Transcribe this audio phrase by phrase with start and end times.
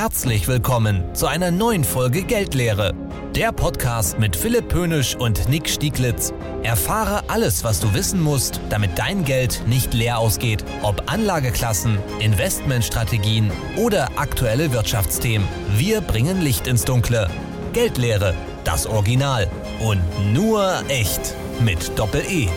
[0.00, 2.94] Herzlich willkommen zu einer neuen Folge Geldlehre.
[3.34, 6.32] Der Podcast mit Philipp Pönisch und Nick Stieglitz.
[6.62, 10.64] Erfahre alles, was du wissen musst, damit dein Geld nicht leer ausgeht.
[10.82, 15.48] Ob Anlageklassen, Investmentstrategien oder aktuelle Wirtschaftsthemen.
[15.76, 17.28] Wir bringen Licht ins Dunkle.
[17.72, 19.50] Geldlehre, das Original.
[19.80, 20.00] Und
[20.32, 21.34] nur echt.
[21.58, 22.48] Mit Doppel-E.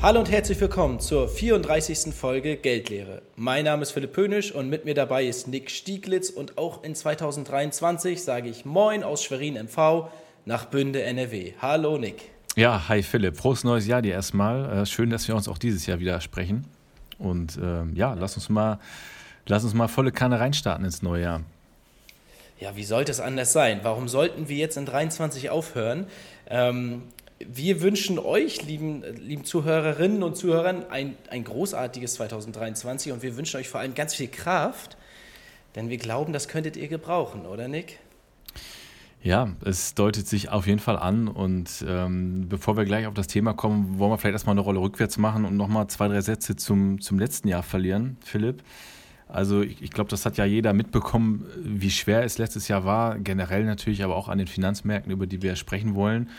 [0.00, 2.14] Hallo und herzlich willkommen zur 34.
[2.14, 3.20] Folge Geldlehre.
[3.34, 6.94] Mein Name ist Philipp Pönisch und mit mir dabei ist Nick Stieglitz und auch in
[6.94, 10.08] 2023 sage ich Moin aus Schwerin MV
[10.44, 11.54] nach Bünde NRW.
[11.60, 12.30] Hallo Nick.
[12.54, 13.36] Ja, hi Philipp.
[13.36, 14.82] Frohes neues Jahr dir erstmal.
[14.82, 16.64] Äh, schön, dass wir uns auch dieses Jahr wieder sprechen.
[17.18, 18.78] Und ähm, ja, lass uns mal,
[19.46, 21.40] lass uns mal volle Kanne reinstarten ins neue Jahr.
[22.60, 23.80] Ja, wie sollte es anders sein?
[23.82, 26.06] Warum sollten wir jetzt in 23 aufhören?
[26.48, 27.02] Ähm,
[27.40, 33.58] wir wünschen euch, lieben, lieben Zuhörerinnen und Zuhörern, ein, ein großartiges 2023 und wir wünschen
[33.58, 34.96] euch vor allem ganz viel Kraft,
[35.74, 37.98] denn wir glauben, das könntet ihr gebrauchen, oder Nick?
[39.22, 41.28] Ja, es deutet sich auf jeden Fall an.
[41.28, 44.80] Und ähm, bevor wir gleich auf das Thema kommen, wollen wir vielleicht erstmal eine Rolle
[44.80, 48.62] rückwärts machen und nochmal zwei, drei Sätze zum, zum letzten Jahr verlieren, Philipp.
[49.26, 53.18] Also ich, ich glaube, das hat ja jeder mitbekommen, wie schwer es letztes Jahr war,
[53.18, 56.30] generell natürlich, aber auch an den Finanzmärkten, über die wir sprechen wollen.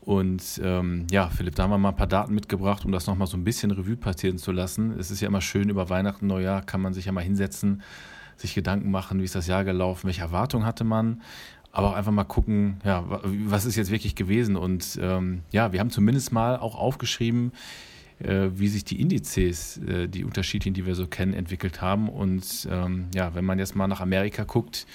[0.00, 3.26] Und ähm, ja, Philipp, da haben wir mal ein paar Daten mitgebracht, um das nochmal
[3.26, 4.98] so ein bisschen Revue passieren zu lassen.
[4.98, 7.82] Es ist ja immer schön, über Weihnachten, Neujahr kann man sich ja mal hinsetzen,
[8.36, 11.20] sich Gedanken machen, wie ist das Jahr gelaufen, welche Erwartungen hatte man,
[11.70, 14.56] aber auch einfach mal gucken, ja, was ist jetzt wirklich gewesen.
[14.56, 17.52] Und ähm, ja, wir haben zumindest mal auch aufgeschrieben,
[18.20, 22.08] äh, wie sich die Indizes, äh, die unterschiedlichen, die wir so kennen, entwickelt haben.
[22.08, 24.86] Und ähm, ja, wenn man jetzt mal nach Amerika guckt,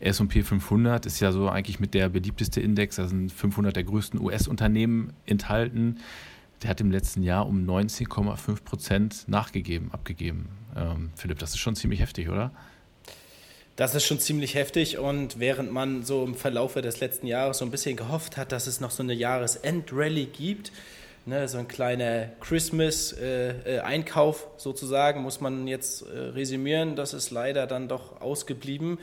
[0.00, 4.20] S&P 500 ist ja so eigentlich mit der beliebteste Index, da sind 500 der größten
[4.20, 6.00] US-Unternehmen enthalten.
[6.62, 10.48] Der hat im letzten Jahr um 19,5 Prozent nachgegeben, abgegeben.
[10.76, 12.50] Ähm, Philipp, das ist schon ziemlich heftig, oder?
[13.76, 17.64] Das ist schon ziemlich heftig und während man so im Verlauf des letzten Jahres so
[17.64, 20.70] ein bisschen gehofft hat, dass es noch so eine Jahresendrallye gibt,
[21.24, 27.30] ne, so ein kleiner Christmas-Einkauf äh, äh sozusagen, muss man jetzt äh, resümieren, das ist
[27.30, 28.98] leider dann doch ausgeblieben.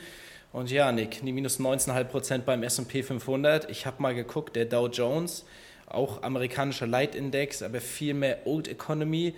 [0.52, 3.70] Und ja, Nick, die minus 19,5 Prozent beim S&P 500.
[3.70, 5.44] Ich habe mal geguckt, der Dow Jones,
[5.86, 9.34] auch amerikanischer Leitindex, aber viel mehr Old Economy.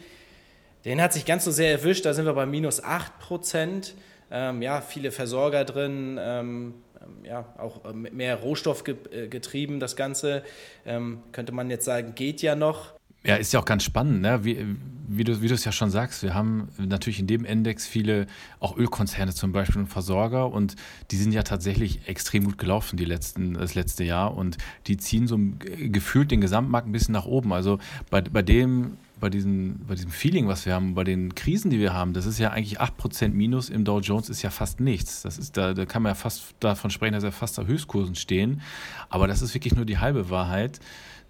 [0.84, 3.94] Den hat sich ganz so sehr erwischt, da sind wir bei minus 8 Prozent.
[4.30, 9.96] Ähm, ja, viele Versorger drin, ähm, ähm ja, auch äh, mehr Rohstoff äh, getrieben, das
[9.96, 10.44] Ganze.
[10.86, 12.99] Ähm, könnte man jetzt sagen, geht ja noch.
[13.22, 14.44] Ja, ist ja auch ganz spannend, ne?
[14.44, 14.64] wie,
[15.06, 16.22] wie, du, es ja schon sagst.
[16.22, 18.26] Wir haben natürlich in dem Index viele,
[18.60, 20.76] auch Ölkonzerne zum Beispiel und Versorger und
[21.10, 25.26] die sind ja tatsächlich extrem gut gelaufen die letzten, das letzte Jahr und die ziehen
[25.26, 27.52] so gefühlt den Gesamtmarkt ein bisschen nach oben.
[27.52, 31.70] Also bei, bei dem bei diesem, bei diesem Feeling, was wir haben, bei den Krisen,
[31.70, 34.80] die wir haben, das ist ja eigentlich 8% Minus im Dow Jones ist ja fast
[34.80, 35.22] nichts.
[35.22, 38.14] Das ist, da, da kann man ja fast davon sprechen, dass wir fast auf Höchstkursen
[38.14, 38.62] stehen.
[39.10, 40.80] Aber das ist wirklich nur die halbe Wahrheit.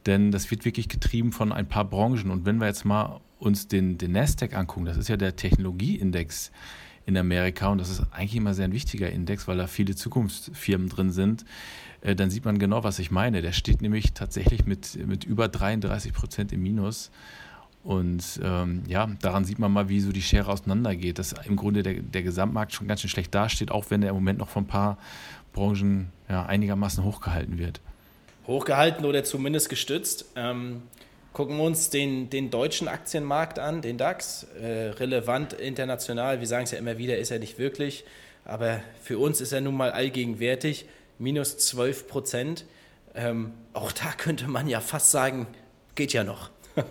[0.06, 2.30] Denn das wird wirklich getrieben von ein paar Branchen.
[2.30, 6.50] Und wenn wir jetzt mal uns den, den Nasdaq angucken, das ist ja der Technologieindex
[7.06, 10.88] in Amerika und das ist eigentlich immer sehr ein wichtiger Index, weil da viele Zukunftsfirmen
[10.88, 11.44] drin sind,
[12.02, 13.42] äh, dann sieht man genau, was ich meine.
[13.42, 17.10] Der steht nämlich tatsächlich mit, mit über 33 Prozent im Minus.
[17.82, 21.82] Und ähm, ja, daran sieht man mal, wie so die Schere auseinandergeht, dass im Grunde
[21.82, 24.64] der, der Gesamtmarkt schon ganz schön schlecht dasteht, auch wenn er im Moment noch von
[24.64, 24.98] ein paar
[25.54, 27.80] Branchen ja, einigermaßen hochgehalten wird
[28.46, 30.26] hochgehalten oder zumindest gestützt.
[30.36, 30.82] Ähm,
[31.32, 34.46] gucken wir uns den, den deutschen Aktienmarkt an, den DAX.
[34.60, 38.04] Äh, relevant international, wir sagen es ja immer wieder, ist er nicht wirklich.
[38.44, 40.86] Aber für uns ist er nun mal allgegenwärtig.
[41.18, 42.64] Minus 12 Prozent.
[43.14, 45.46] Ähm, auch da könnte man ja fast sagen,
[45.94, 46.50] geht ja noch.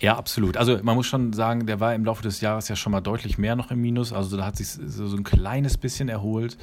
[0.00, 0.56] Ja, absolut.
[0.56, 3.36] Also man muss schon sagen, der war im Laufe des Jahres ja schon mal deutlich
[3.36, 4.12] mehr noch im Minus.
[4.12, 6.56] Also da hat sich so ein kleines bisschen erholt.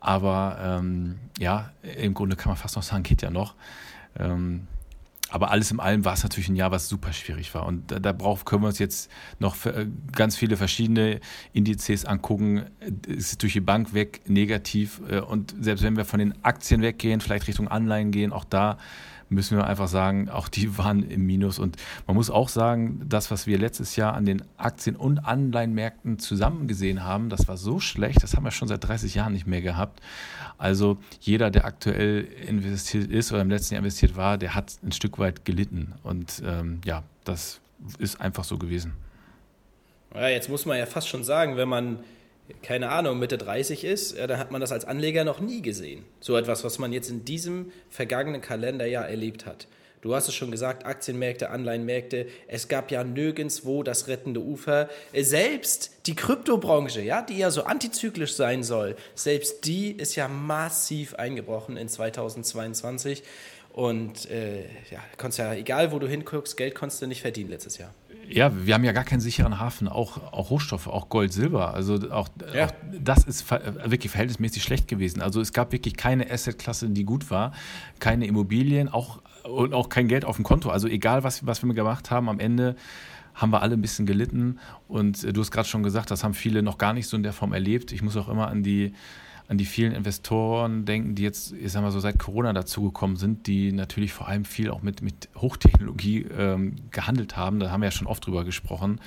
[0.00, 3.54] Aber ähm, ja, im Grunde kann man fast noch sagen, geht ja noch.
[4.18, 4.66] Ähm,
[5.30, 7.64] aber alles in allem war es natürlich ein Jahr, was super schwierig war.
[7.64, 11.20] Und da, da brauch, können wir uns jetzt noch äh, ganz viele verschiedene
[11.52, 12.64] Indizes angucken.
[13.06, 15.00] Es ist durch die Bank weg negativ.
[15.08, 18.76] Äh, und selbst wenn wir von den Aktien weggehen, vielleicht Richtung Anleihen gehen, auch da
[19.30, 21.58] müssen wir einfach sagen, auch die waren im Minus.
[21.58, 26.18] Und man muss auch sagen, das, was wir letztes Jahr an den Aktien- und Anleihenmärkten
[26.18, 29.46] zusammen gesehen haben, das war so schlecht, das haben wir schon seit 30 Jahren nicht
[29.46, 30.00] mehr gehabt.
[30.58, 34.92] Also jeder, der aktuell investiert ist oder im letzten Jahr investiert war, der hat ein
[34.92, 35.94] Stück weit gelitten.
[36.02, 37.60] Und ähm, ja, das
[37.98, 38.92] ist einfach so gewesen.
[40.14, 42.00] Ja, jetzt muss man ja fast schon sagen, wenn man
[42.62, 46.04] keine Ahnung, Mitte 30 ist, ja, dann hat man das als Anleger noch nie gesehen.
[46.20, 49.66] So etwas, was man jetzt in diesem vergangenen Kalenderjahr erlebt hat.
[50.02, 52.26] Du hast es schon gesagt, Aktienmärkte, Anleihenmärkte.
[52.48, 54.88] Es gab ja nirgendwo das rettende Ufer.
[55.14, 61.14] Selbst die Kryptobranche, ja, die ja so antizyklisch sein soll, selbst die ist ja massiv
[61.14, 63.22] eingebrochen in 2022.
[63.72, 67.76] Und äh, ja, konntest ja, egal wo du hinguckst, Geld konntest du nicht verdienen letztes
[67.76, 67.94] Jahr.
[68.32, 71.74] Ja, wir haben ja gar keinen sicheren Hafen, auch, auch Rohstoffe, auch Gold, Silber.
[71.74, 72.66] Also auch, ja.
[72.66, 75.20] auch das ist wirklich verhältnismäßig schlecht gewesen.
[75.20, 77.52] Also es gab wirklich keine Assetklasse, die gut war,
[77.98, 80.70] keine Immobilien, auch und auch kein Geld auf dem Konto.
[80.70, 82.76] Also egal, was, was wir gemacht haben, am Ende
[83.34, 84.58] haben wir alle ein bisschen gelitten.
[84.88, 87.22] Und äh, du hast gerade schon gesagt, das haben viele noch gar nicht so in
[87.22, 87.92] der Form erlebt.
[87.92, 88.92] Ich muss auch immer an die
[89.50, 93.48] an die vielen Investoren denken, die jetzt, ich sag mal so, seit Corona dazugekommen sind,
[93.48, 97.58] die natürlich vor allem viel auch mit, mit Hochtechnologie ähm, gehandelt haben.
[97.58, 99.00] Da haben wir ja schon oft drüber gesprochen.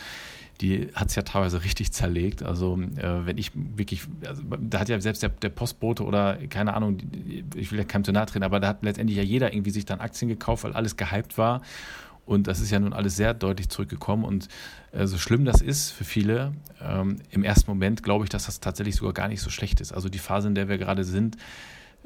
[0.59, 2.43] Die hat es ja teilweise richtig zerlegt.
[2.43, 6.73] Also, äh, wenn ich wirklich, also, da hat ja selbst der, der, Postbote oder keine
[6.73, 6.97] Ahnung,
[7.55, 9.85] ich will ja keinem zu nahe treten, aber da hat letztendlich ja jeder irgendwie sich
[9.85, 11.61] dann Aktien gekauft, weil alles gehypt war.
[12.25, 14.23] Und das ist ja nun alles sehr deutlich zurückgekommen.
[14.23, 14.47] Und
[14.91, 18.59] äh, so schlimm das ist für viele, ähm, im ersten Moment glaube ich, dass das
[18.59, 19.91] tatsächlich sogar gar nicht so schlecht ist.
[19.91, 21.37] Also die Phase, in der wir gerade sind,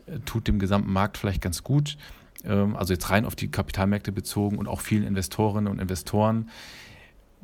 [0.07, 1.97] äh, tut dem gesamten Markt vielleicht ganz gut.
[2.43, 6.49] Ähm, also jetzt rein auf die Kapitalmärkte bezogen und auch vielen Investorinnen und Investoren.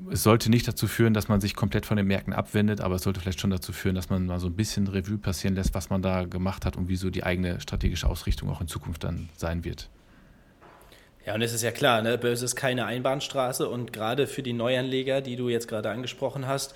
[0.10, 3.04] Es sollte nicht dazu führen, dass man sich komplett von den Märkten abwendet, aber es
[3.04, 5.92] sollte vielleicht schon dazu führen, dass man mal so ein bisschen Revue passieren lässt, was
[5.92, 9.30] man da gemacht hat und wie so die eigene strategische Ausrichtung auch in Zukunft dann
[9.38, 9.90] sein wird.
[11.26, 14.54] Ja, und es ist ja klar, ne, Börse ist keine Einbahnstraße und gerade für die
[14.54, 16.76] Neuanleger, die du jetzt gerade angesprochen hast,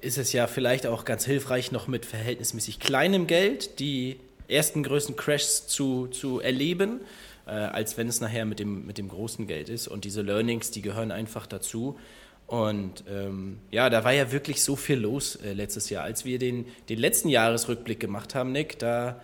[0.00, 5.16] ist es ja vielleicht auch ganz hilfreich, noch mit verhältnismäßig kleinem Geld die ersten größten
[5.16, 7.00] Crashs zu, zu erleben,
[7.46, 9.88] äh, als wenn es nachher mit dem, mit dem großen Geld ist.
[9.88, 11.98] Und diese Learnings, die gehören einfach dazu.
[12.46, 16.04] Und ähm, ja, da war ja wirklich so viel los äh, letztes Jahr.
[16.04, 19.20] Als wir den, den letzten Jahresrückblick gemacht haben, Nick, da,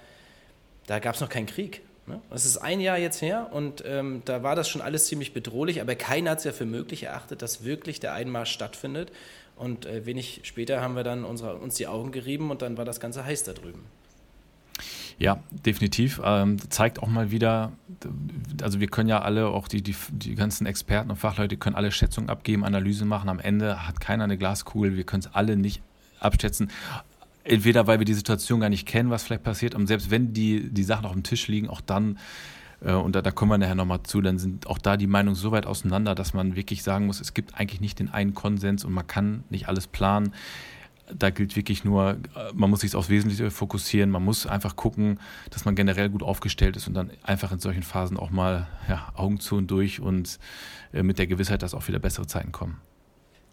[0.86, 1.80] da gab es noch keinen Krieg.
[2.06, 2.20] Ne?
[2.30, 5.80] Das ist ein Jahr jetzt her und ähm, da war das schon alles ziemlich bedrohlich,
[5.80, 9.10] aber keiner hat es ja für möglich erachtet, dass wirklich der Einmarsch stattfindet.
[9.56, 12.84] Und äh, wenig später haben wir dann unsere, uns die Augen gerieben und dann war
[12.84, 13.84] das Ganze heiß da drüben.
[15.16, 16.20] Ja, definitiv.
[16.24, 17.72] Ähm, zeigt auch mal wieder,
[18.60, 21.92] also wir können ja alle, auch die, die, die ganzen Experten und Fachleute können alle
[21.92, 23.28] Schätzungen abgeben, Analyse machen.
[23.28, 24.96] Am Ende hat keiner eine Glaskugel.
[24.96, 25.82] Wir können es alle nicht
[26.18, 26.70] abschätzen
[27.44, 30.70] entweder weil wir die Situation gar nicht kennen, was vielleicht passiert, und selbst wenn die,
[30.70, 32.18] die Sachen auf dem Tisch liegen, auch dann,
[32.80, 35.36] äh, und da, da kommen wir nachher nochmal zu, dann sind auch da die Meinungen
[35.36, 38.84] so weit auseinander, dass man wirklich sagen muss, es gibt eigentlich nicht den einen Konsens
[38.84, 40.32] und man kann nicht alles planen.
[41.14, 45.20] Da gilt wirklich nur, äh, man muss sich aufs Wesentliche fokussieren, man muss einfach gucken,
[45.50, 49.12] dass man generell gut aufgestellt ist und dann einfach in solchen Phasen auch mal ja,
[49.14, 50.38] Augen zu und durch und
[50.94, 52.80] äh, mit der Gewissheit, dass auch wieder bessere Zeiten kommen.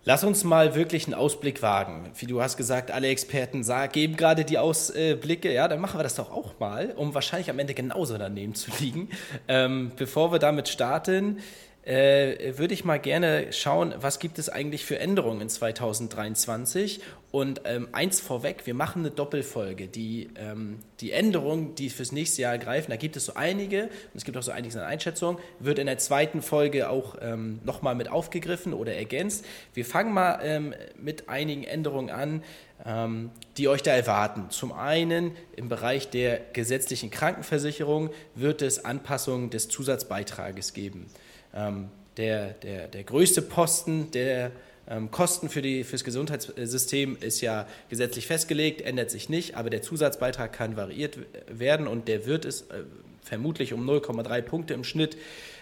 [0.03, 2.09] Lass uns mal wirklich einen Ausblick wagen.
[2.17, 5.53] Wie du hast gesagt, alle Experten geben gerade die Ausblicke.
[5.53, 8.71] Ja, dann machen wir das doch auch mal, um wahrscheinlich am Ende genauso daneben zu
[8.79, 9.09] liegen.
[9.47, 11.37] Ähm, bevor wir damit starten,
[11.83, 17.01] äh, würde ich mal gerne schauen, was gibt es eigentlich für Änderungen in 2023.
[17.31, 19.87] Und ähm, eins vorweg, wir machen eine Doppelfolge.
[19.87, 24.15] Die, ähm, die Änderungen, die fürs nächste Jahr greifen, da gibt es so einige, und
[24.15, 27.95] es gibt auch so einiges an Einschätzungen, wird in der zweiten Folge auch ähm, nochmal
[27.95, 29.45] mit aufgegriffen oder ergänzt.
[29.73, 32.43] Wir fangen mal ähm, mit einigen Änderungen an,
[32.85, 34.49] ähm, die euch da erwarten.
[34.49, 41.07] Zum einen im Bereich der gesetzlichen Krankenversicherung wird es Anpassungen des Zusatzbeitrages geben.
[41.53, 44.51] Ähm, der, der, der größte Posten der
[44.89, 50.51] ähm, Kosten für, das Gesundheitssystem ist ja gesetzlich festgelegt, ändert sich nicht, aber der Zusatzbeitrag
[50.51, 51.17] kann variiert
[51.47, 52.83] werden und der wird es äh,
[53.23, 55.15] vermutlich um 0,3 Punkte im Schnitt,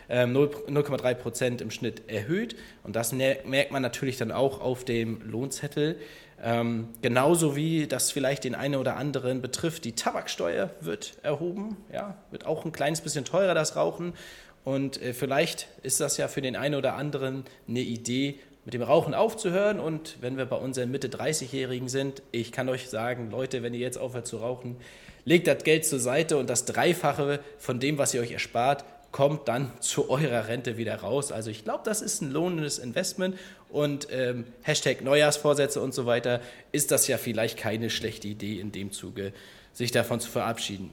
[0.10, 2.56] 0,3 ähm, Prozent im Schnitt erhöht.
[2.84, 5.98] Und das merkt man natürlich dann auch auf dem Lohnzettel.
[6.42, 12.16] Ähm, genauso wie das vielleicht den einen oder anderen betrifft, die Tabaksteuer wird erhoben, ja,
[12.32, 14.14] wird auch ein kleines bisschen teurer das Rauchen
[14.70, 18.84] und äh, vielleicht ist das ja für den einen oder anderen eine Idee, mit dem
[18.84, 19.80] Rauchen aufzuhören.
[19.80, 23.80] Und wenn wir bei unseren Mitte 30-Jährigen sind, ich kann euch sagen, Leute, wenn ihr
[23.80, 24.78] jetzt aufhört zu rauchen,
[25.26, 29.48] legt das Geld zur Seite und das Dreifache von dem, was ihr euch erspart, kommt
[29.48, 31.32] dann zu eurer Rente wieder raus.
[31.32, 36.42] Also ich glaube, das ist ein lohnendes Investment und ähm, Hashtag Neujahrsvorsätze und so weiter
[36.72, 39.34] ist das ja vielleicht keine schlechte Idee in dem Zuge,
[39.74, 40.92] sich davon zu verabschieden.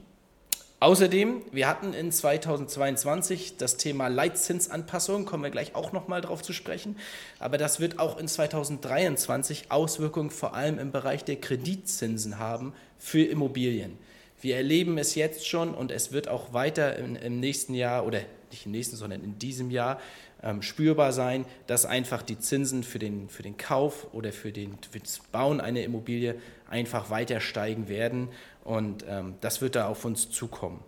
[0.79, 6.53] Außerdem, wir hatten in 2022 das Thema Leitzinsanpassung, kommen wir gleich auch nochmal drauf zu
[6.53, 6.97] sprechen,
[7.39, 13.23] aber das wird auch in 2023 Auswirkungen vor allem im Bereich der Kreditzinsen haben für
[13.23, 13.97] Immobilien.
[14.39, 18.21] Wir erleben es jetzt schon und es wird auch weiter im, im nächsten Jahr oder
[18.51, 19.99] nicht im nächsten, sondern in diesem Jahr
[20.43, 24.77] ähm, spürbar sein, dass einfach die Zinsen für den, für den Kauf oder für, den,
[24.89, 26.35] für das Bauen einer Immobilie
[26.69, 28.29] einfach weiter steigen werden
[28.63, 30.79] und ähm, das wird da auf uns zukommen.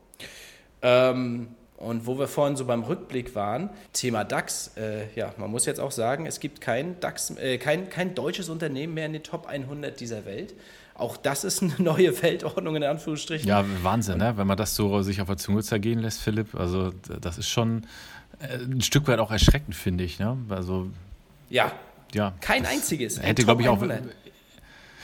[0.82, 5.66] Ähm, Und wo wir vorhin so beim Rückblick waren, Thema DAX, äh, ja, man muss
[5.66, 9.24] jetzt auch sagen, es gibt kein DAX, äh, kein, kein deutsches Unternehmen mehr in den
[9.24, 10.54] Top 100 dieser Welt.
[10.94, 13.48] Auch das ist eine neue Weltordnung in Anführungsstrichen.
[13.48, 14.34] Ja, Wahnsinn, ne?
[14.36, 16.54] wenn man das so sich auf der Zunge zergehen lässt, Philipp.
[16.54, 16.92] Also
[17.22, 17.86] das ist schon
[18.40, 20.20] ein Stück weit auch erschreckend, finde ich.
[20.20, 20.38] Ne?
[20.50, 20.90] Also
[21.50, 21.72] ja,
[22.14, 23.22] ja, kein einziges.
[23.22, 23.82] Hätte, glaube ich, auch.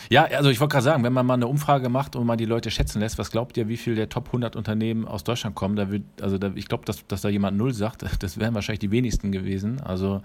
[0.09, 2.45] Ja, also ich wollte gerade sagen, wenn man mal eine Umfrage macht und mal die
[2.45, 5.75] Leute schätzen lässt, was glaubt ihr, wie viel der Top 100 Unternehmen aus Deutschland kommen?
[5.75, 8.79] Da wird, also da, ich glaube, dass, dass da jemand Null sagt, das wären wahrscheinlich
[8.79, 9.81] die wenigsten gewesen.
[9.81, 10.21] Also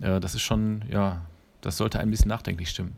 [0.00, 1.22] äh, das ist schon, ja,
[1.60, 2.96] das sollte ein bisschen nachdenklich stimmen.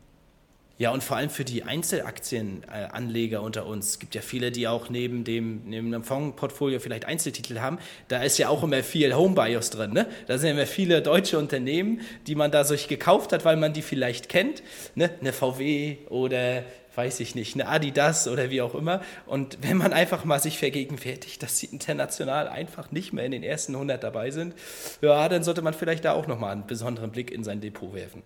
[0.81, 3.91] Ja, und vor allem für die Einzelaktienanleger unter uns.
[3.91, 7.79] Es gibt ja viele, die auch neben dem, neben dem Fondsportfolio vielleicht Einzeltitel haben.
[8.09, 9.93] Da ist ja auch immer viel Homebios drin.
[9.93, 10.07] Ne?
[10.27, 13.83] Da sind immer viele deutsche Unternehmen, die man da sich gekauft hat, weil man die
[13.83, 14.63] vielleicht kennt.
[14.95, 15.11] Ne?
[15.21, 19.03] Eine VW oder weiß ich nicht, eine Adidas oder wie auch immer.
[19.27, 23.43] Und wenn man einfach mal sich vergegenwärtigt, dass sie international einfach nicht mehr in den
[23.43, 24.55] ersten 100 dabei sind,
[25.03, 28.23] ja, dann sollte man vielleicht da auch nochmal einen besonderen Blick in sein Depot werfen.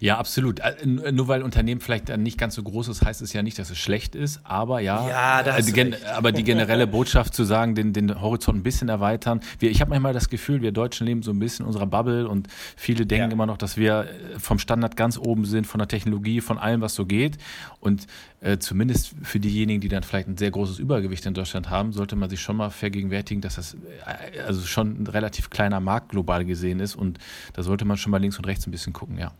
[0.00, 0.60] Ja, absolut.
[0.60, 3.70] Äh, nur weil Unternehmen vielleicht nicht ganz so groß ist, heißt es ja nicht, dass
[3.70, 4.40] es schlecht ist.
[4.44, 5.72] Aber ja, ja also,
[6.14, 9.40] aber die generelle Botschaft zu sagen, den, den Horizont ein bisschen erweitern.
[9.58, 12.28] Wir, ich habe manchmal das Gefühl, wir Deutschen leben so ein bisschen in unserer Bubble
[12.28, 13.34] und viele denken ja.
[13.34, 16.80] immer noch, dass wir äh, vom Standard ganz oben sind, von der Technologie, von allem,
[16.80, 17.38] was so geht.
[17.80, 18.06] Und
[18.40, 22.16] äh, zumindest für diejenigen, die dann vielleicht ein sehr großes Übergewicht in Deutschland haben, sollte
[22.16, 26.44] man sich schon mal vergegenwärtigen, dass das äh, also schon ein relativ kleiner Markt global
[26.44, 26.94] gesehen ist.
[26.94, 27.18] Und
[27.54, 29.32] da sollte man schon mal links und rechts ein bisschen gucken, ja.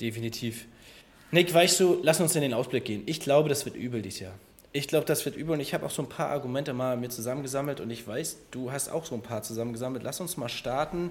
[0.00, 0.66] Definitiv.
[1.30, 3.02] Nick, weißt du, lass uns in den Ausblick gehen.
[3.06, 4.34] Ich glaube, das wird übel dieses Jahr.
[4.72, 7.08] Ich glaube, das wird übel und ich habe auch so ein paar Argumente mal mir
[7.08, 10.04] zusammengesammelt und ich weiß, du hast auch so ein paar zusammengesammelt.
[10.04, 11.10] Lass uns mal starten.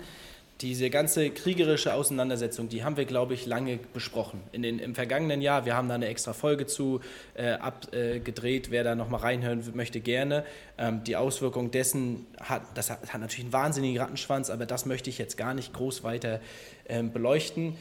[0.62, 4.40] Diese ganze kriegerische Auseinandersetzung, die haben wir, glaube ich, lange besprochen.
[4.54, 7.02] In den, Im vergangenen Jahr, wir haben da eine extra Folge zu
[7.34, 8.72] äh, abgedreht.
[8.72, 10.46] Wer da nochmal reinhören möchte, gerne.
[10.78, 15.10] Ähm, die Auswirkung dessen hat, das hat, hat, natürlich einen wahnsinnigen Rattenschwanz, aber das möchte
[15.10, 16.40] ich jetzt gar nicht groß weiter
[16.88, 17.76] ähm, beleuchten.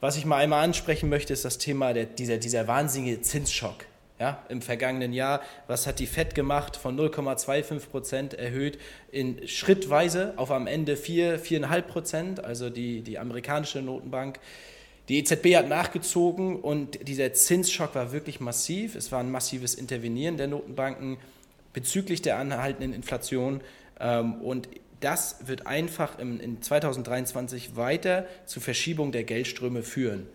[0.00, 3.84] Was ich mal einmal ansprechen möchte, ist das Thema der, dieser, dieser wahnsinnige Zinsschock.
[4.18, 6.76] Ja, Im vergangenen Jahr, was hat die FED gemacht?
[6.76, 8.78] Von 0,25 Prozent erhöht
[9.10, 14.38] in schrittweise auf am Ende 4, 4,5 Prozent, also die, die amerikanische Notenbank.
[15.08, 18.94] Die EZB hat nachgezogen und dieser Zinsschock war wirklich massiv.
[18.94, 21.16] Es war ein massives Intervenieren der Notenbanken
[21.72, 23.62] bezüglich der anhaltenden Inflation.
[23.98, 24.68] Ähm, und
[25.00, 30.26] das wird einfach in 2023 weiter zu Verschiebung der Geldströme führen.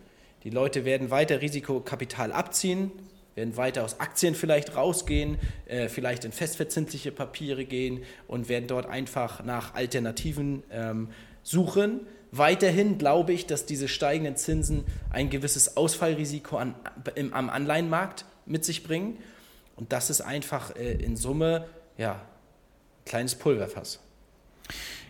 [0.44, 2.92] Die Leute werden weiter Risikokapital abziehen,
[3.36, 8.88] werden weiter aus Aktien vielleicht rausgehen, äh, vielleicht in festverzinsliche Papiere gehen und werden dort
[8.88, 11.10] einfach nach Alternativen ähm,
[11.44, 12.02] suchen.
[12.32, 16.76] Weiterhin glaube ich, dass diese steigenden Zinsen ein gewisses Ausfallrisiko an,
[17.16, 19.18] im, am Anleihenmarkt mit sich bringen.
[19.76, 21.68] Und das ist einfach äh, in Summe
[21.98, 22.22] ja,
[23.06, 24.00] kleines Pulverfass.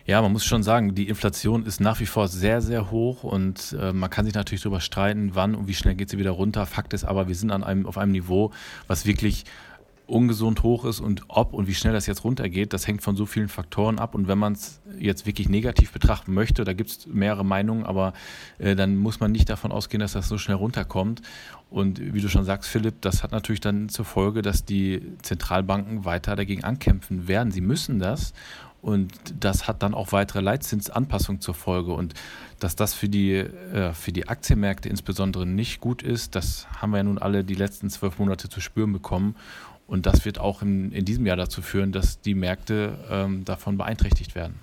[0.06, 3.76] Ja, man muss schon sagen, die Inflation ist nach wie vor sehr, sehr hoch und
[3.80, 6.64] äh, man kann sich natürlich darüber streiten, wann und wie schnell geht sie wieder runter.
[6.64, 8.52] Fakt ist aber, wir sind an einem, auf einem Niveau,
[8.86, 9.44] was wirklich
[10.06, 13.26] ungesund hoch ist und ob und wie schnell das jetzt runtergeht, das hängt von so
[13.26, 14.14] vielen Faktoren ab.
[14.14, 18.12] Und wenn man es jetzt wirklich negativ betrachten möchte, da gibt es mehrere Meinungen, aber
[18.58, 21.22] äh, dann muss man nicht davon ausgehen, dass das so schnell runterkommt.
[21.68, 26.04] Und wie du schon sagst, Philipp, das hat natürlich dann zur Folge, dass die Zentralbanken
[26.04, 27.50] weiter dagegen ankämpfen werden.
[27.50, 28.32] Sie müssen das.
[28.86, 31.92] Und das hat dann auch weitere Leitzinsanpassungen zur Folge.
[31.92, 32.14] Und
[32.60, 36.98] dass das für die, äh, für die Aktienmärkte insbesondere nicht gut ist, das haben wir
[36.98, 39.34] ja nun alle die letzten zwölf Monate zu spüren bekommen.
[39.88, 43.76] Und das wird auch in, in diesem Jahr dazu führen, dass die Märkte ähm, davon
[43.76, 44.60] beeinträchtigt werden.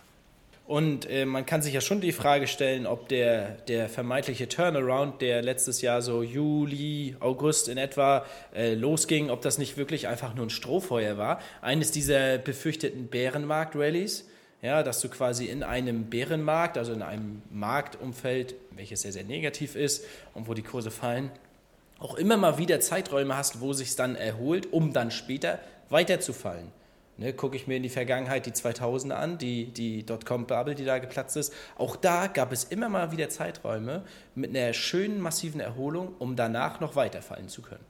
[0.66, 5.22] Und äh, man kann sich ja schon die Frage stellen, ob der, der vermeintliche Turnaround,
[5.22, 10.34] der letztes Jahr so Juli, August in etwa äh, losging, ob das nicht wirklich einfach
[10.36, 11.40] nur ein Strohfeuer war.
[11.62, 14.26] Eines dieser befürchteten Bärenmarkt-Rallies,
[14.62, 19.76] ja, dass du quasi in einem Bärenmarkt, also in einem Marktumfeld, welches sehr, sehr negativ
[19.76, 21.30] ist und wo die Kurse fallen,
[22.00, 26.72] auch immer mal wieder Zeiträume hast, wo sich dann erholt, um dann später weiterzufallen.
[27.18, 30.98] Ne, Gucke ich mir in die Vergangenheit die 2000er an, die, die Dotcom-Bubble, die da
[30.98, 31.54] geplatzt ist.
[31.78, 34.04] Auch da gab es immer mal wieder Zeiträume
[34.34, 37.86] mit einer schönen, massiven Erholung, um danach noch weiterfallen zu können.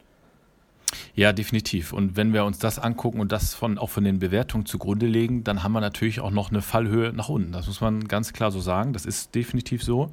[1.15, 1.93] Ja, definitiv.
[1.93, 5.43] Und wenn wir uns das angucken und das von, auch von den Bewertungen zugrunde legen,
[5.43, 7.51] dann haben wir natürlich auch noch eine Fallhöhe nach unten.
[7.51, 8.93] Das muss man ganz klar so sagen.
[8.93, 10.11] Das ist definitiv so.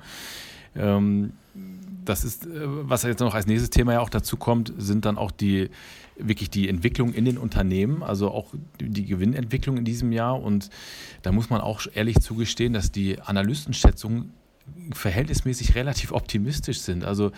[0.77, 1.33] Ähm,
[2.05, 5.19] das ist, äh, was jetzt noch als nächstes Thema ja auch dazu kommt, sind dann
[5.19, 5.71] auch die
[6.17, 10.41] wirklich die Entwicklung in den Unternehmen, also auch die Gewinnentwicklung in diesem Jahr.
[10.41, 10.69] Und
[11.23, 14.33] da muss man auch ehrlich zugestehen, dass die Analystenschätzungen
[14.93, 17.05] verhältnismäßig relativ optimistisch sind.
[17.05, 17.33] Also,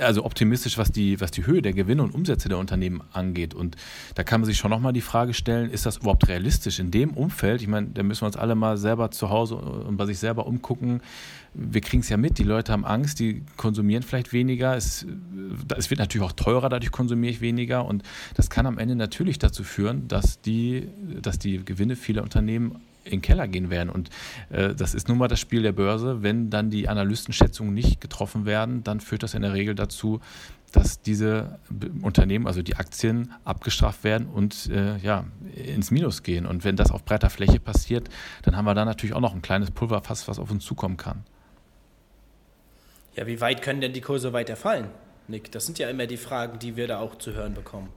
[0.00, 3.54] also optimistisch, was die, was die Höhe der Gewinne und Umsätze der Unternehmen angeht.
[3.54, 3.76] Und
[4.14, 7.10] da kann man sich schon nochmal die Frage stellen, ist das überhaupt realistisch in dem
[7.10, 7.62] Umfeld?
[7.62, 10.46] Ich meine, da müssen wir uns alle mal selber zu Hause und bei sich selber
[10.46, 11.00] umgucken.
[11.54, 14.76] Wir kriegen es ja mit, die Leute haben Angst, die konsumieren vielleicht weniger.
[14.76, 15.06] Es,
[15.76, 17.84] es wird natürlich auch teurer, dadurch konsumiere ich weniger.
[17.84, 18.02] Und
[18.34, 20.88] das kann am Ende natürlich dazu führen, dass die,
[21.20, 23.90] dass die Gewinne vieler Unternehmen in den Keller gehen werden.
[23.90, 24.10] Und
[24.50, 26.22] äh, das ist nun mal das Spiel der Börse.
[26.22, 30.20] Wenn dann die Analystenschätzungen nicht getroffen werden, dann führt das in der Regel dazu,
[30.72, 31.58] dass diese
[32.02, 35.24] Unternehmen, also die Aktien, abgestraft werden und äh, ja,
[35.54, 36.46] ins Minus gehen.
[36.46, 38.08] Und wenn das auf breiter Fläche passiert,
[38.42, 41.24] dann haben wir da natürlich auch noch ein kleines Pulverfass, was auf uns zukommen kann.
[43.16, 44.88] Ja, wie weit können denn die Kurse weiter fallen,
[45.26, 45.50] Nick?
[45.50, 47.88] Das sind ja immer die Fragen, die wir da auch zu hören bekommen.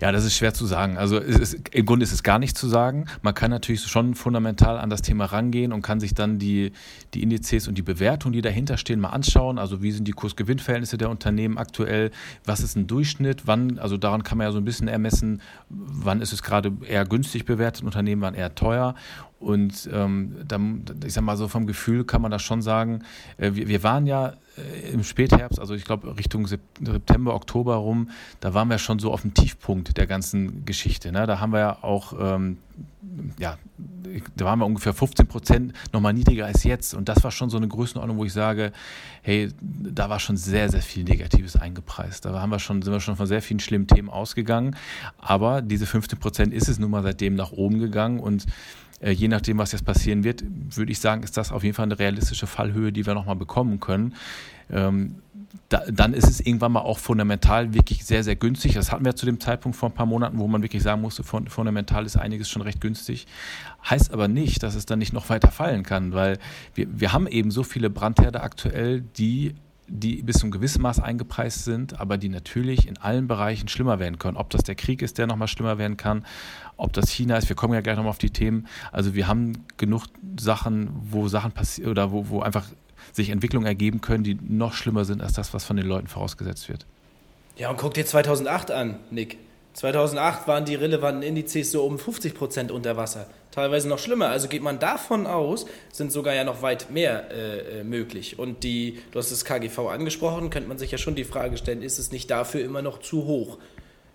[0.00, 0.96] Ja, das ist schwer zu sagen.
[0.96, 3.06] Also ist, im Grunde ist es gar nicht zu sagen.
[3.22, 6.72] Man kann natürlich schon fundamental an das Thema rangehen und kann sich dann die,
[7.14, 9.58] die Indizes und die Bewertungen, die dahinter stehen, mal anschauen.
[9.58, 12.10] Also wie sind die Kurs-Gewinn-Verhältnisse der Unternehmen aktuell?
[12.44, 13.46] Was ist ein Durchschnitt?
[13.46, 17.04] Wann, also daran kann man ja so ein bisschen ermessen, wann ist es gerade eher
[17.04, 18.94] günstig bewertet, Unternehmen waren eher teuer.
[19.40, 23.04] Und ähm, dann, ich sag mal so vom Gefühl kann man das schon sagen,
[23.36, 28.10] äh, wir, wir waren ja äh, im Spätherbst, also ich glaube Richtung September, Oktober rum,
[28.40, 31.12] da waren wir schon so auf dem Tiefpunkt der ganzen Geschichte.
[31.12, 31.26] Ne?
[31.26, 32.58] Da haben wir ja auch, ähm,
[33.38, 33.58] ja,
[34.36, 36.94] da waren wir ungefähr 15 Prozent nochmal niedriger als jetzt.
[36.94, 38.72] Und das war schon so eine Größenordnung, wo ich sage,
[39.22, 42.24] hey, da war schon sehr, sehr viel Negatives eingepreist.
[42.24, 44.76] Da haben wir schon, sind wir schon von sehr vielen schlimmen Themen ausgegangen.
[45.18, 48.46] Aber diese 15 Prozent ist es nun mal seitdem nach oben gegangen und
[49.00, 50.44] je nachdem, was jetzt passieren wird,
[50.76, 53.80] würde ich sagen, ist das auf jeden Fall eine realistische Fallhöhe, die wir nochmal bekommen
[53.80, 54.14] können.
[54.70, 55.16] Ähm,
[55.68, 58.74] da, dann ist es irgendwann mal auch fundamental wirklich sehr, sehr günstig.
[58.74, 61.22] Das hatten wir zu dem Zeitpunkt vor ein paar Monaten, wo man wirklich sagen musste,
[61.24, 63.26] fundamental ist einiges schon recht günstig.
[63.88, 66.38] Heißt aber nicht, dass es dann nicht noch weiter fallen kann, weil
[66.74, 69.54] wir, wir haben eben so viele Brandherde aktuell, die
[69.88, 73.98] die bis zu einem gewissen Maß eingepreist sind, aber die natürlich in allen Bereichen schlimmer
[73.98, 74.36] werden können.
[74.36, 76.24] Ob das der Krieg ist, der nochmal schlimmer werden kann,
[76.76, 78.66] ob das China ist, wir kommen ja gleich nochmal auf die Themen.
[78.92, 80.04] Also wir haben genug
[80.38, 82.66] Sachen, wo Sachen passieren oder wo, wo einfach
[83.12, 86.68] sich Entwicklungen ergeben können, die noch schlimmer sind als das, was von den Leuten vorausgesetzt
[86.68, 86.86] wird.
[87.56, 89.38] Ja, und guck dir 2008 an, Nick.
[89.74, 94.28] 2008 waren die relevanten Indizes so um 50 Prozent unter Wasser, teilweise noch schlimmer.
[94.28, 98.38] Also geht man davon aus, sind sogar ja noch weit mehr äh, äh möglich.
[98.38, 101.82] Und die, du hast das KGV angesprochen, könnte man sich ja schon die Frage stellen,
[101.82, 103.58] ist es nicht dafür immer noch zu hoch?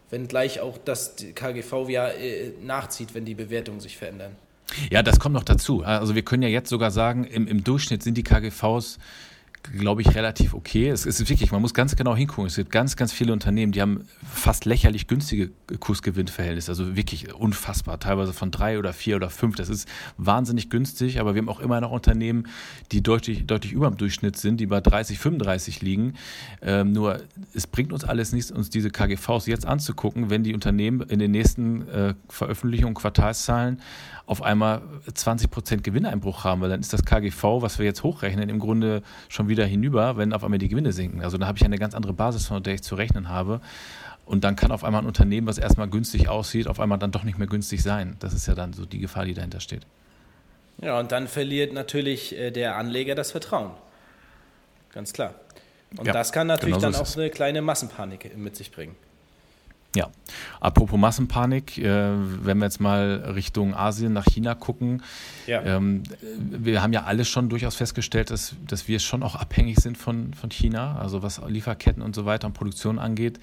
[0.09, 4.35] Wenn gleich auch das KGV ja äh, nachzieht, wenn die Bewertungen sich verändern.
[4.89, 5.83] Ja, das kommt noch dazu.
[5.83, 8.97] Also wir können ja jetzt sogar sagen, im, im Durchschnitt sind die KGVs
[9.63, 10.89] glaube ich, relativ okay.
[10.89, 12.47] Es ist wirklich, man muss ganz genau hingucken.
[12.47, 17.99] Es gibt ganz, ganz viele Unternehmen, die haben fast lächerlich günstige Kursgewinnverhältnisse, also wirklich unfassbar,
[17.99, 19.55] teilweise von drei oder vier oder fünf.
[19.55, 22.47] Das ist wahnsinnig günstig, aber wir haben auch immer noch Unternehmen,
[22.91, 26.15] die deutlich, deutlich über dem Durchschnitt sind, die bei 30, 35 liegen.
[26.61, 27.21] Ähm, nur
[27.53, 31.31] es bringt uns alles nichts, uns diese KGVs jetzt anzugucken, wenn die Unternehmen in den
[31.31, 33.79] nächsten äh, Veröffentlichungen, Quartalszahlen
[34.25, 34.81] auf einmal
[35.13, 39.03] 20 Prozent Gewinneinbruch haben, weil dann ist das KGV, was wir jetzt hochrechnen, im Grunde
[39.27, 41.21] schon wieder hinüber, wenn auf einmal die Gewinne sinken.
[41.21, 43.59] Also da habe ich eine ganz andere Basis, von der ich zu rechnen habe.
[44.25, 47.25] Und dann kann auf einmal ein Unternehmen, was erstmal günstig aussieht, auf einmal dann doch
[47.25, 48.15] nicht mehr günstig sein.
[48.19, 49.85] Das ist ja dann so die Gefahr, die dahinter steht.
[50.81, 53.71] Ja, und dann verliert natürlich äh, der Anleger das Vertrauen.
[54.93, 55.35] Ganz klar.
[55.97, 58.95] Und ja, das kann natürlich genau so dann auch eine kleine Massenpanik mit sich bringen.
[59.95, 60.09] Ja,
[60.59, 65.03] apropos Massenpanik, äh, wenn wir jetzt mal Richtung Asien nach China gucken,
[65.45, 65.61] ja.
[65.61, 66.01] ähm,
[66.35, 70.33] wir haben ja alle schon durchaus festgestellt, dass, dass wir schon auch abhängig sind von,
[70.33, 73.39] von China, also was Lieferketten und so weiter und Produktion angeht.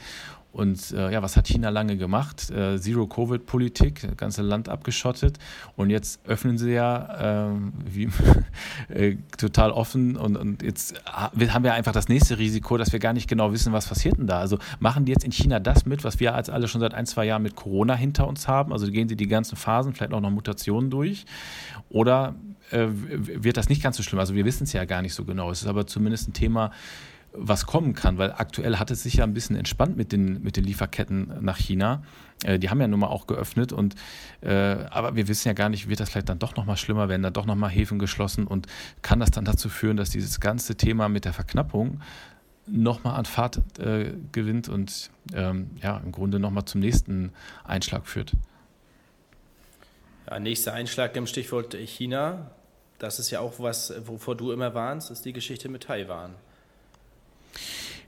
[0.53, 2.51] Und äh, ja, was hat China lange gemacht?
[2.51, 5.39] Äh, Zero-Covid-Politik, das ganze Land abgeschottet.
[5.77, 8.09] Und jetzt öffnen sie ja ähm, wie,
[8.89, 10.17] äh, total offen.
[10.17, 13.73] Und, und jetzt haben wir einfach das nächste Risiko, dass wir gar nicht genau wissen,
[13.73, 14.41] was passiert denn da.
[14.41, 17.07] Also machen die jetzt in China das mit, was wir als alle schon seit ein,
[17.07, 18.73] zwei Jahren mit Corona hinter uns haben?
[18.73, 21.27] Also gehen sie die ganzen Phasen, vielleicht auch noch Mutationen durch?
[21.91, 22.35] Oder
[22.73, 24.19] äh, wird das nicht ganz so schlimm?
[24.19, 25.51] Also wir wissen es ja gar nicht so genau.
[25.53, 26.73] Es ist aber zumindest ein Thema,
[27.33, 30.57] was kommen kann, weil aktuell hat es sich ja ein bisschen entspannt mit den, mit
[30.57, 32.03] den Lieferketten nach China.
[32.45, 33.95] Äh, die haben ja nun mal auch geöffnet und
[34.41, 37.23] äh, aber wir wissen ja gar nicht, wird das vielleicht dann doch nochmal schlimmer, werden
[37.23, 38.67] dann doch nochmal Häfen geschlossen und
[39.03, 42.01] kann das dann dazu führen, dass dieses ganze Thema mit der Verknappung
[42.67, 47.33] nochmal an Fahrt äh, gewinnt und ähm, ja, im Grunde nochmal zum nächsten
[47.65, 48.33] Einschlag führt.
[50.29, 52.51] Ja, nächster Einschlag im Stichwort China.
[52.99, 56.35] Das ist ja auch was, wovor du immer warnst, ist die Geschichte mit Taiwan.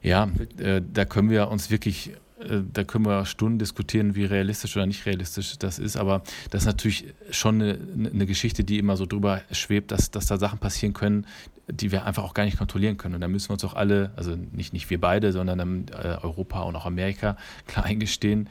[0.02, 2.12] Ja, äh, da können wir uns wirklich
[2.48, 6.62] äh, da können wir Stunden diskutieren, wie realistisch oder nicht realistisch das ist, aber das
[6.62, 7.78] ist natürlich schon eine,
[8.12, 11.26] eine Geschichte, die immer so drüber schwebt, dass, dass da Sachen passieren können,
[11.68, 13.14] die wir einfach auch gar nicht kontrollieren können.
[13.14, 16.18] Und da müssen wir uns auch alle, also nicht, nicht wir beide, sondern dann, äh,
[16.22, 17.36] Europa und auch Amerika
[17.66, 18.48] klar eingestehen,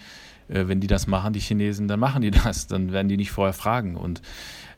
[0.47, 3.31] äh, wenn die das machen, die Chinesen, dann machen die das, dann werden die nicht
[3.31, 3.95] vorher fragen.
[3.95, 4.21] Und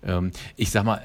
[0.04, 1.02] ähm, ich sag mal,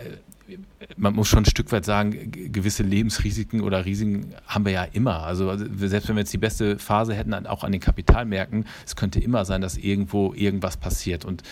[0.97, 5.23] man muss schon ein Stück weit sagen, gewisse Lebensrisiken oder Risiken haben wir ja immer.
[5.23, 9.21] Also selbst wenn wir jetzt die beste Phase hätten, auch an den Kapitalmärkten, es könnte
[9.21, 11.43] immer sein, dass irgendwo irgendwas passiert und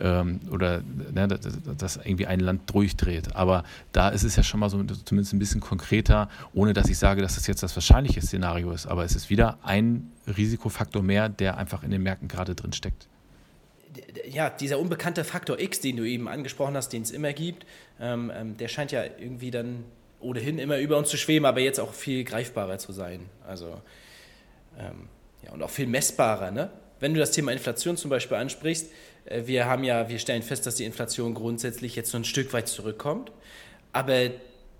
[0.00, 3.36] ähm, oder ne, dass irgendwie ein Land durchdreht.
[3.36, 6.98] Aber da ist es ja schon mal so zumindest ein bisschen konkreter, ohne dass ich
[6.98, 8.86] sage, dass das jetzt das wahrscheinliche Szenario ist.
[8.86, 13.08] Aber es ist wieder ein Risikofaktor mehr, der einfach in den Märkten gerade drin steckt
[14.28, 17.66] ja, dieser unbekannte Faktor X, den du eben angesprochen hast, den es immer gibt,
[18.00, 19.84] ähm, ähm, der scheint ja irgendwie dann
[20.20, 23.28] ohnehin immer über uns zu schweben, aber jetzt auch viel greifbarer zu sein.
[23.46, 23.80] Also,
[24.78, 25.08] ähm,
[25.44, 26.50] ja, und auch viel messbarer.
[26.50, 26.70] Ne?
[27.00, 28.90] Wenn du das Thema Inflation zum Beispiel ansprichst,
[29.24, 32.52] äh, wir haben ja, wir stellen fest, dass die Inflation grundsätzlich jetzt so ein Stück
[32.52, 33.32] weit zurückkommt,
[33.92, 34.30] aber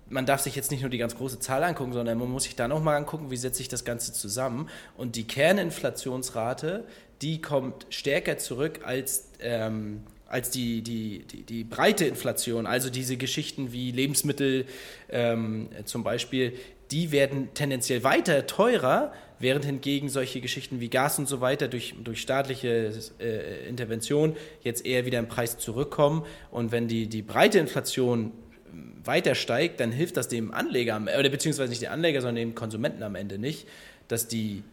[0.09, 2.55] man darf sich jetzt nicht nur die ganz große Zahl angucken, sondern man muss sich
[2.55, 4.69] dann auch mal angucken, wie setzt sich das Ganze zusammen.
[4.97, 6.83] Und die Kerninflationsrate,
[7.23, 12.67] die kommt stärker zurück als, ähm, als die, die, die, die, breite Inflation.
[12.67, 14.65] Also diese Geschichten wie Lebensmittel
[15.09, 16.53] ähm, zum Beispiel,
[16.91, 21.95] die werden tendenziell weiter teurer, während hingegen solche Geschichten wie Gas und so weiter durch,
[22.03, 26.25] durch staatliche äh, Intervention jetzt eher wieder im Preis zurückkommen.
[26.51, 28.33] Und wenn die, die breite Inflation
[29.05, 33.01] weiter steigt, dann hilft das dem Anleger, oder beziehungsweise nicht dem Anleger, sondern dem Konsumenten
[33.01, 33.67] am Ende nicht,
[34.07, 34.63] dass die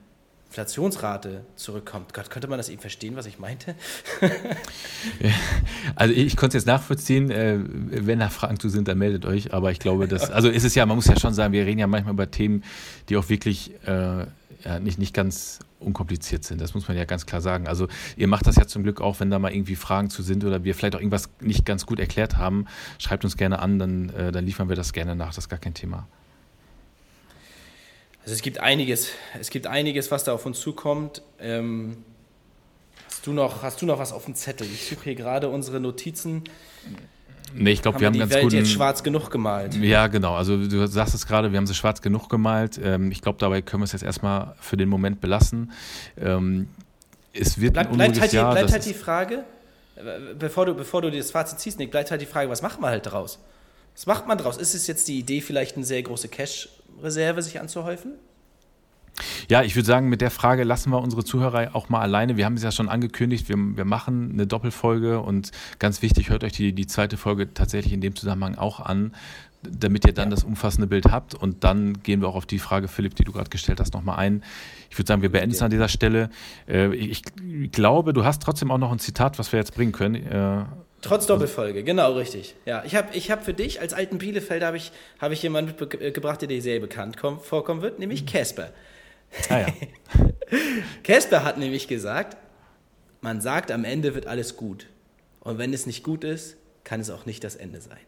[0.51, 2.13] Inflationsrate zurückkommt.
[2.13, 3.77] Gott, könnte man das eben verstehen, was ich meinte?
[5.95, 7.31] also ich konnte es jetzt nachvollziehen.
[7.31, 9.55] Äh, wenn da Fragen zu sind, dann meldet euch.
[9.55, 11.79] Aber ich glaube, dass, also ist es ja, man muss ja schon sagen, wir reden
[11.79, 12.65] ja manchmal über Themen,
[13.09, 14.27] die auch wirklich äh,
[14.65, 16.61] ja, nicht, nicht ganz unkompliziert sind.
[16.61, 17.69] Das muss man ja ganz klar sagen.
[17.69, 17.87] Also
[18.17, 20.65] ihr macht das ja zum Glück auch, wenn da mal irgendwie Fragen zu sind oder
[20.65, 22.67] wir vielleicht auch irgendwas nicht ganz gut erklärt haben.
[22.99, 25.29] Schreibt uns gerne an, dann, äh, dann liefern wir das gerne nach.
[25.29, 26.09] Das ist gar kein Thema.
[28.23, 31.23] Also es gibt einiges, es gibt einiges, was da auf uns zukommt.
[31.39, 32.05] Ähm,
[33.07, 34.67] hast, du noch, hast du noch was auf dem Zettel?
[34.67, 36.45] Ich suche hier gerade unsere Notizen.
[37.55, 39.75] Nee, ich glaube, wir haben die ganz Welt guten, jetzt schwarz genug gemalt.
[39.75, 40.35] Ja, genau.
[40.35, 42.79] Also du sagst es gerade, wir haben sie schwarz genug gemalt.
[42.83, 45.73] Ähm, ich glaube, dabei können wir es jetzt erstmal für den Moment belassen.
[46.17, 46.69] Ähm,
[47.33, 49.45] es wird Bleib, bleibt halt, die, bleibt halt die Frage,
[49.97, 52.81] äh, bevor du, bevor du das Fazit ziehst, Nick, bleibt halt die Frage, was macht
[52.81, 53.39] man halt daraus?
[54.01, 54.57] Was macht man daraus?
[54.57, 58.13] Ist es jetzt die Idee, vielleicht eine sehr große Cash-Reserve sich anzuhäufen?
[59.51, 62.39] Ja, ich würde sagen, mit der Frage lassen wir unsere Zuhörer auch mal alleine.
[62.39, 66.45] Wir haben es ja schon angekündigt, wir, wir machen eine Doppelfolge und ganz wichtig, hört
[66.45, 69.15] euch die, die zweite Folge tatsächlich in dem Zusammenhang auch an,
[69.63, 70.35] damit ihr dann ja.
[70.35, 71.35] das umfassende Bild habt.
[71.35, 74.17] Und dann gehen wir auch auf die Frage, Philipp, die du gerade gestellt hast, nochmal
[74.17, 74.43] ein.
[74.89, 76.31] Ich würde sagen, wir beenden es an dieser Stelle.
[76.67, 77.23] Äh, ich
[77.71, 80.15] glaube, du hast trotzdem auch noch ein Zitat, was wir jetzt bringen können.
[81.01, 82.55] Äh, Trotz Doppelfolge, genau richtig.
[82.67, 85.75] Ja, ich habe ich hab für dich als alten Bielefelder habe ich, hab ich jemanden
[85.79, 88.73] mitgebracht, der dir sehr bekannt vorkommen wird, nämlich Casper.
[89.49, 89.67] Ah, ja.
[91.05, 92.37] Casper hat nämlich gesagt,
[93.21, 94.87] man sagt, am Ende wird alles gut.
[95.41, 97.99] Und wenn es nicht gut ist, kann es auch nicht das Ende sein.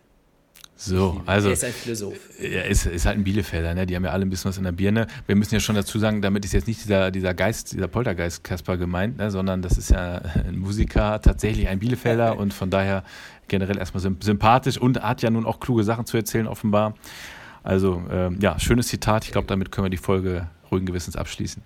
[0.85, 1.47] So, also.
[1.49, 2.19] Er ist ein Philosoph.
[2.41, 3.87] Er ist, ist halt ein Bielefelder, ne?
[3.87, 5.07] Die haben ja alle ein bisschen was in der Birne.
[5.27, 8.43] Wir müssen ja schon dazu sagen, damit ist jetzt nicht dieser, dieser Geist, dieser Poltergeist
[8.43, 9.31] Kasper gemeint, ne?
[9.31, 13.05] sondern das ist ja ein Musiker, tatsächlich ein Bielefelder und von daher
[13.47, 16.95] generell erstmal sympathisch und hat ja nun auch kluge Sachen zu erzählen, offenbar.
[17.63, 19.25] Also, ähm, ja, schönes Zitat.
[19.25, 21.63] Ich glaube, damit können wir die Folge ruhigen Gewissens abschließen.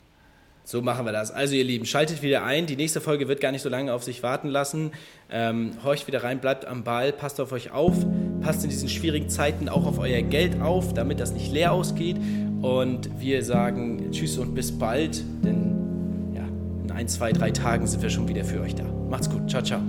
[0.69, 1.31] So machen wir das.
[1.31, 2.67] Also ihr Lieben, schaltet wieder ein.
[2.67, 4.91] Die nächste Folge wird gar nicht so lange auf sich warten lassen.
[5.31, 7.95] Ähm, horcht wieder rein, bleibt am Ball, passt auf euch auf,
[8.41, 12.17] passt in diesen schwierigen Zeiten auch auf euer Geld auf, damit das nicht leer ausgeht.
[12.63, 16.43] Und wir sagen Tschüss und bis bald, denn ja,
[16.83, 18.83] in ein, zwei, drei Tagen sind wir schon wieder für euch da.
[19.09, 19.49] Macht's gut.
[19.49, 19.81] Ciao, ciao.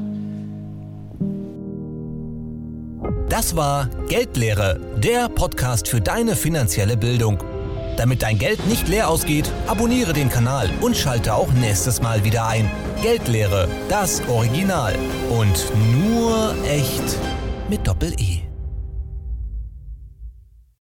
[3.29, 7.39] Das war Geldlehre, der Podcast für deine finanzielle Bildung.
[7.97, 12.47] Damit dein Geld nicht leer ausgeht, abonniere den Kanal und schalte auch nächstes Mal wieder
[12.47, 12.69] ein.
[13.01, 14.95] Geldlehre, das Original.
[15.29, 15.65] Und
[15.99, 17.17] nur echt
[17.69, 18.46] mit Doppel-E.